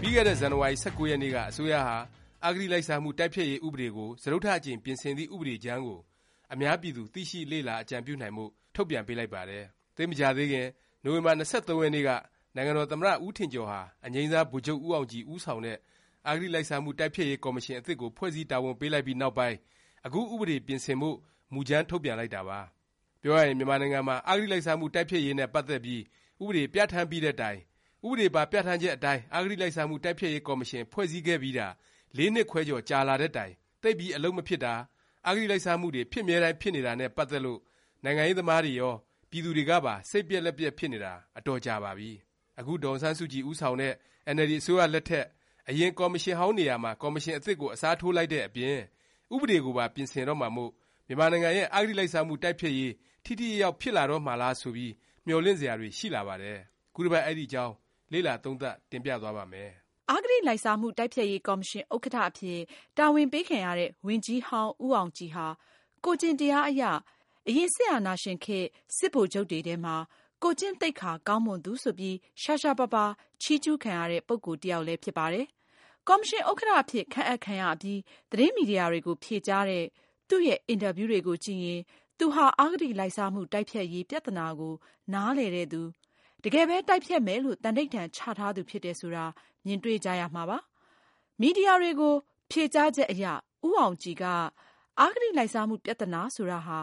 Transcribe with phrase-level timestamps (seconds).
[0.00, 1.96] ပြီးခဲ့တဲ့ ဇန်နဝါရီ ၁၉ ရက်နေ့က အစိုးရဟာ
[2.46, 5.98] အဂတိလိုက်စားမှု တိုက်ဖျက်ရေး ဥပဒေကို စတုတ္ထအကြိမ် ပြင်ဆင်သည့် ဥပဒေကြမ်းကို
[6.52, 9.64] အများပြည်သူ သိရှိလေ့လာ အကြံပြုနိုင်ဖို့ ထုတ်ပြန်ပေးလိုက်ပါတယ်။
[9.96, 10.68] သိပ်မကြာသေးခင်
[11.04, 12.10] နိုဝင်ဘာ ၂၃ ရက်နေ့က
[12.54, 15.78] နိုင်ငံတော်သမ္မတ ဦးထင်ကျော်ဟာ အငြိမ်းစား ဗိုလ်ချုပ်ဦးအောင်ကြည် ဦးဆောင်တဲ့
[16.28, 19.56] အဂတိလိုက်စားမှု တိုက်ဖျက်ရေး ကော်မရှင် အသစ်ကို ဖွဲ့စည်း တာဝန်ပေးလိုက်ပြီးနောက်ပိုင်း
[20.06, 21.16] အခု ဥပဒေ ပြင်ဆင်ဖို့
[21.52, 22.60] မူကြမ်း ထုတ်ပြန်လိုက်တာပါ။
[23.22, 26.02] ပြောရရင် မြန်မာနိုင်ငံမှာ အဂတိလိုက်စားမှု တိုက်ဖျက်ရေးနဲ့ ပတ်သက်ပြီး
[26.42, 27.58] ဥပဒေ ပြဌာန်းပြီးတဲ့တိုင်
[28.06, 31.68] ဥပဒေပါ ပြဌာန်းချက်အတိုင်း အဂတိလိုက်စားမှု တိုက်ဖျက်ရေး ကော်မရှင် ဖွဲ့စည်းခဲ့ပြီးတာ
[32.16, 34.74] ၄ နှစ်ခွဲကျော် ကြာလာတဲ့တိုင် သိပ်ပြီး အလုပ်မဖြစ်တာ၊
[35.28, 37.60] အဂတိလိုက်စားမှုတွေ ဖြစ်မြဲတမ်း ဖြစ်နေတာနဲ့ ပတ်သက်လို့
[38.04, 38.94] နိုင်ငံရေးသမားတွေရော၊
[39.30, 42.10] ပြည်သူတွေကပါ စိတ်ပျက်လက်ပျက် ဖြစ်နေတာ အတော်ကြာပါပြီ။
[42.60, 43.94] အခု ဒေါ်အောင်ဆန်းစုကြည် ဦးဆောင်တဲ့
[44.26, 45.26] အင်န်အယ်လ်ဒီ အစိုးရလက်ထက်
[45.68, 48.76] အရင် ကော်မရှင်ဟောင်းနေရာမှာ ကော်မရှင် အသစ်ကို အစားထိုးလိုက်တဲ့အပြင်
[49.34, 50.70] ဥပဒေကိုပါ ပြင်ဆင်တော့မှာမို့
[51.06, 52.92] မြန်မာနိုင်ငံရဲ့ အဂတိလိုက်စားမှု တိုက်ဖျက်ရေး
[53.24, 54.92] ထိထိရောက်ရောက် ဖြစ်လာတော့မှာလား ဆိုပြီး
[55.26, 56.58] မျှော်လင့်စရာတွေ ရှိလာပါတယ်။
[56.94, 57.74] ခုတစ်ပတ် အဲဒီအကြောင်း
[58.12, 59.70] လေ့လာသုံးသပ် တင်ပြသွားပါ့မယ်။
[60.10, 62.60] အဂတိလိုက်စားမှု တိုက်ဖျက်ရေး ကော်မရှင် ဥက္ကဌ အဖြစ်
[62.98, 65.46] တာဝန်ပေးခံရတဲ့ ဝန်ကြီးဟောင်း ဦးအောင်ကြည်ဟာ
[66.04, 66.82] ကိုယ်ကျင့်တရားအရ
[67.48, 68.66] အရင် စစ်အာဏာရှင်ခေတ်
[68.96, 69.96] စစ်ဗိုလ်ချုပ်တွေထဲမှာ
[70.42, 75.46] ကိုယ်ကျင့်သိက္ခာ ကောင်းမွန်သူ ဆိုပြီး ရှားရှားပါးပါး ချီးကျူးခံရတဲ့ ပုဂ္ဂိုလ် တစ်ယောက်လည်း ဖြစ်ပါတယ်။
[76.08, 79.84] ကော်မရှင် ဥက္ကဌ အဖြစ် ခန့်အပ်ခံရအပြီး သတင်းမီဒီယာတွေကို ဖြေကြားတဲ့
[80.28, 81.80] သူ့ရဲ့ အင်တာဗျူးတွေကိုကြည့်ရင်
[82.18, 84.74] သူဟာ အဂတိလိုက်စားမှု တိုက်ဖျက်ရေး ပြသနာကို
[85.12, 85.82] နားလည်တဲ့သူ၊
[86.44, 89.24] တကယ်ပဲ တိုက်ဖျက်မယ်လို့ သန္ဓိဌာန်ချထားသူ ဖြစ်တယ်ဆိုတာ
[89.66, 90.58] မြင်တွေ့ကြရမှာပါ။
[91.40, 92.14] မီဒီယာတွေကို
[92.50, 93.24] ဖြေကြားချက်အရ
[93.66, 94.24] ဦးအောင်ကြည်က
[95.00, 96.78] အဂတိလိုက်စားမှု ပြသနာဆိုတာဟာ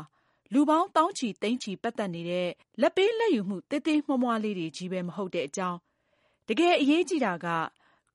[0.53, 2.49] လူပေါင်း သောင်းချီ သိန်းချီ ပတ်သက်နေတဲ့
[2.81, 5.77] လာဘ်ပေးလာဘ်ယူမှု သေးသေးမွှားမွှားလေးတွေချည်းပဲ မဟုတ်တဲ့အကြောင်း၊
[6.47, 7.47] တကယ်အရေးကြီးတာက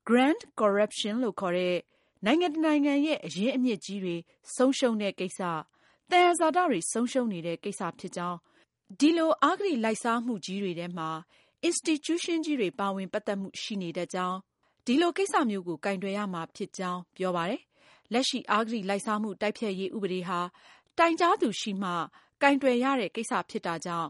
[0.09, 1.77] Grand Corruption လို့ခေါ်တဲ့
[2.25, 4.17] နိုင်ငံတစ်နိုင်ငံရဲ့ အရင်းအမြစ်ကြီးတွေ
[4.55, 5.41] ဆုံးရှုံးတဲ့ကိစ္စ၊
[6.11, 8.39] သယံဇာတတွေ ဆုံးရှုံးနေတဲ့ ကိစ္စဖြစ်ကြောင်း၊
[9.01, 11.09] ဒီလို အဂတိလိုက်စားမှုကြီးတွေထဲမှာ
[11.69, 14.37] Institution ကြီးတွေ ပါဝင်ပတ်သက်မှု ရှိနေတတ်ကြောင်း၊
[14.87, 17.63] ဒီလို ကိစ္စမျိုးကို ကိုင်တွယ်ရမှာဖြစ်ကြောင်း ပြောပါတယ်။
[18.13, 20.41] လက်ရှိ အဂတိလိုက်စားမှု တိုက်ဖျက်ရေး ဥပဒေဟာ
[20.99, 21.91] တိုင်ကြားသူရှိမှ
[22.43, 24.09] ကိုင်တွယ်ရတဲ့ ကိစ္စဖြစ်တာကြောင့်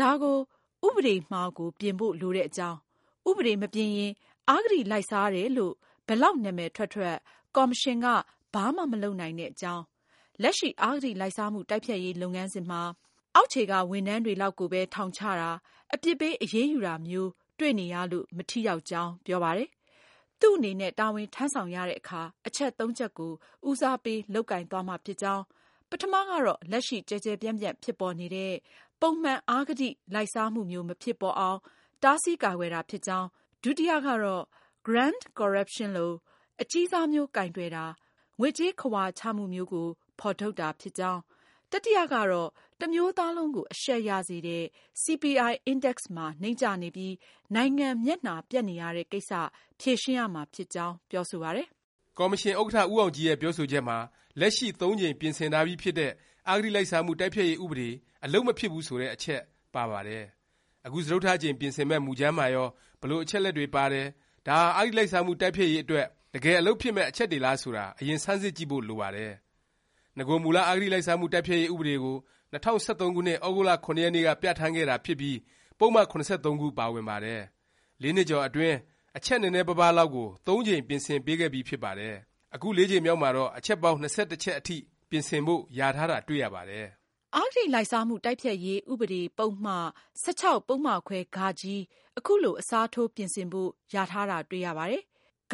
[0.00, 0.38] ဒါကို
[0.86, 2.78] ဥပဒေမှာကို ပြင်ဖို့ လိုတဲ့အကြောင်း၊
[3.30, 4.12] ဥပဒေ မပြင်ရင်
[4.50, 5.74] အဂတိလိုက်စားတယ်လို့
[6.06, 7.16] ဘယ်လောက် နာမည်ထွက်ထွက်
[7.56, 8.06] ကော်မရှင်က
[8.54, 9.82] ဘာမှ မလုပ်နိုင်တဲ့အကြောင်း၊
[10.42, 12.82] လက်ရှိ အဂတိလိုက်စားမှု တိုက်ဖျက်ရေး လုပ်ငန်းစဉ်မှာ
[13.34, 15.50] အောက်ခြေက ဝန်ထမ်းတွေလောက်ကိုပဲ ထောင်ချတာ၊
[15.94, 19.68] အပြစ်ပေး အရေးယူတာမျိုး တွေ့နေရလို့ မထိရောက်ကြောင်း ပြောပါတယ်။
[20.40, 23.32] သူ့အနေနဲ့ တာဝန်ထမ်းဆောင်ရတဲ့အခါ အချက်သုံးချက်ကို
[23.68, 25.42] ဦးစားပေး လုပ်ကိုင်သွားမှာဖြစ်ကြောင်း၊
[25.90, 28.54] ပထမကတော့ လက်ရှိ ကျယ်ကျယ်ပြန့်ပြန့် ဖြစ်ပေါ်နေတဲ့
[29.00, 31.58] ပုံမှန် အဂတိလိုက်စားမှုမျိုး မဖြစ်ပေါ်အောင်
[32.02, 33.28] တားဆီးကာကွယ်တာဖြစ်ကြောင်း၊
[33.62, 34.44] ဒုတိယကတော့
[34.86, 36.12] Grand Corruption လို
[36.62, 37.84] အကြီးစားမျိုး ကိုင်တွယ်တာ၊
[38.40, 39.88] ငွေကြေးခဝါချမှုမျိုးကို
[40.20, 41.20] ဖော်ထုတ်တာဖြစ်ကြောင်း၊
[41.72, 44.64] တတိယကတော့ တစ်မျိုးသားလုံးကို အရှက်ရစေတဲ့
[45.02, 47.14] CPI Index မှာ နိမ့်ကျနေပြီး
[47.54, 49.32] နိုင်ငံမျက်နှာပျက်နေရတဲ့ ကိစ္စ
[49.80, 51.66] ဖြေရှင်းရမှာဖြစ်ကြောင်း ပြောဆိုပါတယ်။
[52.18, 53.98] ကော်မရှင် ဥက္ကဌ ဦးအောင်ကြည်ရဲ့ ပြောဆိုချက်မှာ
[54.40, 56.12] လက်ရှိသုံးကြိမ် ပြင်ဆင်ထားပြီးဖြစ်တဲ့
[56.48, 57.90] အဂတိလိုက်စားမှု တိုက်ဖျက်ရေး ဥပဒေ
[58.24, 59.40] အလုပ်မဖြစ်ဘူး ဆိုတဲ့ အချက်
[59.74, 60.24] ပါပါတယ်။
[60.86, 62.68] အခု စတုတ္ထအကြိမ် ပြင်ဆင်မယ့် မူကြမ်းမှာရော
[63.00, 64.06] ဘယ်လို အချက်အလက်တွေ ပါတယ်၊
[64.46, 69.32] ဒါဟာ အဂတိလိုက်စားမှု တိုက်ဖျက်ရေးအတွက် တကယ် အလုပ်ဖြစ်မယ့် အချက်တွေလား ဆိုတာ အရင် ဆန်းစစ်ကြည့်ဖို့ လိုပါတယ်။
[70.18, 72.16] နဂိုမူလ အဂတိလိုက်စားမှု တိုက်ဖျက်ရေး ဥပဒေကို
[72.52, 75.38] ၂၀၁၃ ခုနှစ် သြဂုတ်လ ၇ ရက်နေ့က ပြဌာန်းခဲ့တာဖြစ်ပြီး
[75.78, 76.04] ပုဒ်မ ၇
[76.44, 77.40] ၃ ခု ပါဝင်ပါတယ်။
[78.02, 78.76] ၄ နှစ်ကျော်အတွင်း
[79.16, 82.14] အချက်နည်းနည်းပါးပါးလောက်ကိုသုံးကြိမ် ပြင်ဆင်ပေးခဲ့ပြီး ဖြစ်ပါတယ်။
[82.54, 84.18] အခုကြိမ်မြောက်မှာတော့ အချက်ပေါင်း ၂၁ ချ
[84.50, 84.76] က်အထိ
[85.10, 86.86] ပြင်ဆင်ဖို့ လျာထားတာ တွေ့ရပါတယ်။
[87.36, 89.66] အဂတိလိုက်စားမှု တိုက်ဖျက်ရေး ဥပဒေ ပုဒ်မ
[90.22, 91.18] ၁၆ ပုဒ်မခွဲ
[92.18, 95.02] အခုလို အစားထိုး ပြင်ဆင်ဖို့ လျာထားတာ တွေ့ရပါတယ်။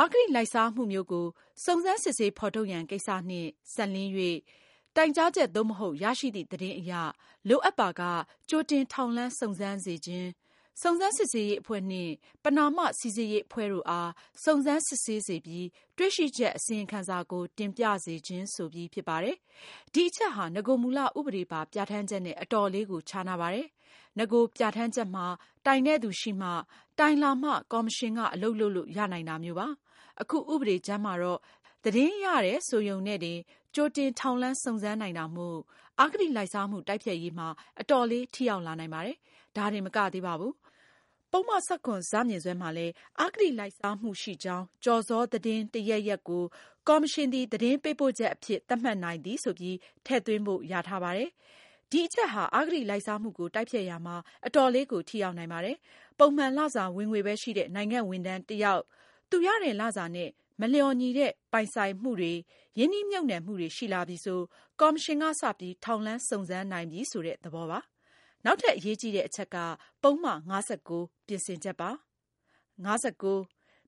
[0.00, 1.26] အဂတိလိုက်စားမှုမျိုးကို
[1.64, 4.12] စုံစမ်းစစ်ဆေးဖော်ထုတ်ရန်ကိစ္စနှင့် စပ်လျဉ်း၍
[4.96, 6.92] တိုင်ကြားချက် သို့မဟုတ် ရရှိသည့်သတင်းအရ
[7.48, 8.02] လိုအပ်ပါက
[8.48, 10.26] ကြိုတင်ထောက်လှမ်းစုံစမ်းစေခြင်း၊
[10.82, 12.12] စုံစမ်းစစ်ဆေးရေးအဖွဲ့နှင့်
[12.44, 14.10] ပဏာမ စိစစ်ရေးအဖွဲ့တို့အား
[14.44, 15.66] စုံစမ်းစစ်ဆေးစေပြီး
[15.96, 19.36] တွေ့ရှိချက် အစီရင်ခံစာကို တင်ပြစေခြင်းဆိုပြီး ဖြစ်ပါတယ်။
[19.92, 23.66] ဒီအချက်ဟာ နဂိုမူလ ဥပဒေပါ ပြဌာန်းချက်နဲ့ အတော်လေးကို ခြားနားပါတယ်။
[24.18, 25.26] နဂိုပြဌာန်းချက်မှာ
[25.66, 26.48] တိုင်တဲ့သူရှိမှ
[26.98, 29.66] တိုင်လာမှ ကော်မရှင်က အလုပ်လုပ်လို့ ရနိုင်တာမျိုးပါ။
[30.20, 31.40] အခု ဥပဒေကြမ်းမှာတော့
[31.84, 33.38] သတင်းရတယ်ဆိုရုံနဲ့တင်
[33.74, 35.58] ကြိုတင်ထောက်လှမ်း စုံစမ်းနိုင်တာမို့
[36.00, 37.48] အဂတိလိုက်စားမှု တိုက်ဖျက်ရေးမှာ
[37.80, 39.16] အတော်လေး ထိရောက်လာနိုင်ပါတယ်။
[39.56, 40.54] ဒါတင်မကသေးပါဘူး။
[41.36, 41.76] ပုဒ်မ ၁
[42.44, 42.92] ၇မှာလည်း
[43.22, 46.44] အဂတိလိုက်စားမှုရှိကြောင်း ကျော်စောသတင်းတစ်ရပ်ရပ်ကို
[46.88, 51.30] ကော်မရှင်သည် သတင်းပေးပို့ချက်အဖြစ် သတ်မှတ်နိုင်သည် ဆိုပြီး ထည့်သွင်းဖို့ လျာထားပါတယ်။
[51.90, 54.16] ဒီအချက်ဟာ အဂတိလိုက်စားမှုကို တိုက်ဖျက်ရာမှာ
[54.46, 55.76] အတော်လေးကို ထိရောက်နိုင်ပါတယ်။
[56.18, 58.82] ပုံမှန်လစာဝင်ငွေပဲရှိတဲ့ နိုင်ငံ့ဝန်ထမ်းတစ်ယောက်
[59.30, 60.30] သူရတဲ့လစာနဲ့
[60.60, 62.32] မလျော်ညီတဲ့ ပိုင်ဆိုင်မှုတွေ၊
[62.78, 64.40] ရင်းနှီးမြှုပ်နှံမှုတွေ ရှိလာပြီဆို
[64.80, 67.80] ကော်မရှင်က စပြီး ထောက်လှမ်းစုံစမ်းနိုင်ပြီ ဆိုတဲ့ သဘောပါ။
[68.48, 69.56] နောက်ထပ်အရေးကြီးတဲ့အချက်က
[70.02, 70.52] ပုဒ်မ ၅
[70.88, 70.90] ၉
[71.26, 71.90] ပြင်ဆင်ချက်ပါ။
[72.84, 72.88] ၅
[73.22, 73.24] ၉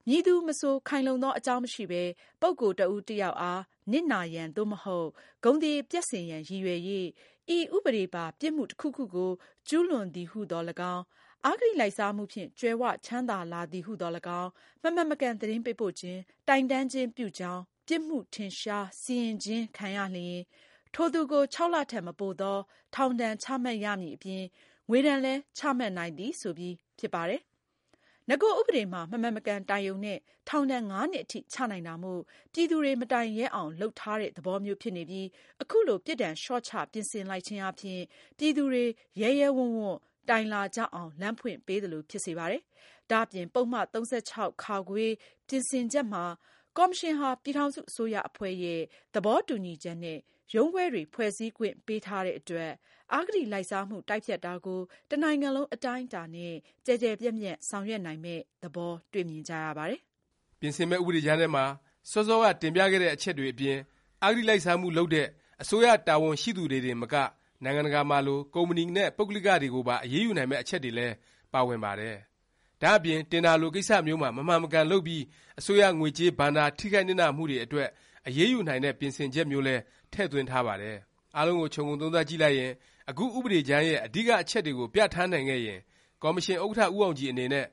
[0.07, 2.03] မည်သူမဆို ခိုင်လုံသော အကြောင်းမရှိပဲ
[2.41, 3.63] ပုဂ္ဂိုလ်တစ်ဦးတစ်ယောက်အား
[3.93, 5.09] နစ်နာရန် သို့မဟုတ်
[5.45, 6.81] ဂုဏ်သရေပျက်စေရန် ရည်ရွယ်၍
[7.57, 9.33] ဤဥပဒေပါ ပြစ်မှုတစ်ခုခုကို
[9.69, 11.03] ကျူးလွန်သည်ဟုသော်လည်းကောင်း၊
[11.51, 14.51] အဂတိလိုက်စားမှုဖြင့် ကြွယ်၀ချမ်းသာလာသည်ဟုသော်လည်းကောင်း
[14.83, 16.19] မမှန်မကန် သတင်းပေးပို့ခြင်း၊
[16.49, 20.43] တိုင်တန်းခြင်းပြုကြောင်း ပြစ်မှုထင်ရှား စီရင်ခြင်း ခံရလျှင်
[20.95, 22.57] ထိုသူကို ၆ လထက်မပိုသော
[22.95, 24.45] ထောင်ဒဏ် ချမှတ်ရမည်အပြင်
[24.91, 27.43] ငွေဒဏ်လည်း ချမှတ်နိုင်သည် ဆိုပြီး ဖြစ်ပါတယ်။
[28.31, 30.19] နဂို ဥပဒေမှာ မမှန်မကန်တိုင်ရုံနဲ့
[30.49, 32.21] ထောင်ဒဏ် ၅ နှစ်အထိ ချနိုင်တာမို့
[32.53, 35.27] ပြည်သူတွေ မတိုင်ရဲအောင် လုပ်ထားတဲ့ သဘောမျိုး ဖြစ်နေပြီး
[35.63, 38.03] အခုလို ပြစ်ဒဏ်လျော့ချ ပြင်ဆင်လိုက်ခြင်းအားဖြင့်
[38.39, 38.85] ပြည်သူတွေ
[39.21, 39.97] ရဲရဲဝံ့ဝံ့
[40.31, 42.63] တိုင်လာကြအောင် လမ်းဖွင့်ပေးသလို ဖြစ်စေပါတယ်။
[43.11, 46.25] ဒါ့အပြင် ပုဒ်မ ၃၆ ပြင်ဆင်ချက်မှာ
[46.79, 48.81] ကော်မရှင်ဟာ ပြည်ထောင်စု အစိုးရအဖွဲ့ရဲ့
[49.15, 50.19] သဘောတူညီချက်နဲ့
[50.55, 52.73] ရုံးခွဲတွေ ဖွဲ့စည်းခွင့်ပေးထားတဲ့အတွက်
[53.15, 56.55] အဂတိလိုက်စားမှု တိုက်ဖျက်တာကို တစ်နိုင်ငံလုံး အတိုင်းအတာနဲ့
[56.87, 60.01] ကျယ်ကျယ်ပြန့်ပြန့် ဆောင်ရွက်နိုင်မယ့် သဘော တွေ့မြင်ကြရပါတယ်။
[60.61, 61.65] ပြင်ဆင်မယ့် ဥပဒေကြမ်းထဲမှာ
[62.11, 63.77] စောစောက တင်ပြခဲ့တဲ့ အချက်တွေအပြင်
[64.25, 65.27] အဂတိလိုက်စားမှု လုပ်တဲ့
[65.63, 67.15] အစိုးရ တာဝန်ရှိသူတွေတင်မက
[67.65, 71.15] နိုင်ငံတကာမှာလို ကုမ္ပဏီနဲ့ ပုဂ္ဂလိက တွေကိုပါ အရေးယူနိုင်မယ့် အချက်တွေလည်း
[71.53, 72.17] ပါဝင်ပါတယ်။
[72.83, 75.23] ဒါ့အပြင် တင်ဒါလို ကိစ္စမျိုးမှာ မမှန်မကန်လုပ်ပြီး
[75.59, 77.89] အစိုးရ ငွေကြေးဘဏ္ဍာ ထိခိုက်နစ်နာမှုတွေအတွက်
[78.27, 79.83] အရေးယူနိုင်တဲ့ ပြင်ဆင်ချက်မျိုးလည်း
[80.13, 80.97] ထည့်သွင်းထားပါတယ်။
[81.37, 82.73] အားလုံးကို ခြုံငုံသုံးသပ်ကြည့်လိုက်ရင်
[83.11, 85.79] အခု ဥပဒေကြမ်းရဲ့ အဓိက အချက်တွေကို ပြဌာန်းနိုင်ခဲ့ရင်
[86.23, 87.67] ကော်မရှင် ဥက္ကဌ ဦးအောင်ကြည် အနေနဲ့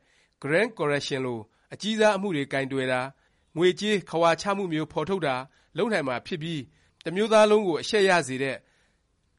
[0.43, 1.39] Grand Corruption လို
[1.73, 3.01] အကြီးစား အမှုတွေ ကိုင်တွယ်တာ၊
[3.57, 5.35] ငွေကြေးခဝါချမှုမျိုး ဖော်ထုတ်တာ
[5.77, 6.61] လုပ်နိုင်မှာဖြစ်ပြီး
[7.03, 8.57] တစ်မျိုးသားလုံးကို အရှက်ရစေတဲ့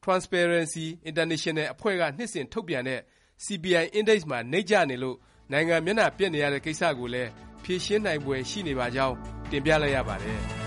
[0.04, 3.00] Transparency International အဖွဲ့က နှစ်စဉ် ထုတ်ပြန်တဲ့
[3.44, 5.16] CPI Index မှာ နိမ့်ကျနေလို့
[5.52, 7.30] နိုင်ငံမျက်နှာပျက်နေရတဲ့ ကိစ္စကိုလည်း
[7.64, 9.14] ဖြေရှင်းနိုင်ဖွယ် ရှိနေပါကြောင်း
[9.50, 10.65] တင်ပြလိုက်ရပါတယ်